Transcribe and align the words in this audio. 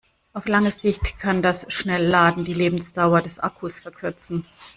Auf 0.33 0.47
lange 0.47 0.71
Sicht 0.71 1.19
kann 1.19 1.43
das 1.43 1.71
Schnellladen 1.71 2.43
die 2.43 2.55
Lebensdauer 2.55 3.21
des 3.21 3.37
Akkus 3.37 3.81
verkürzen. 3.81 4.47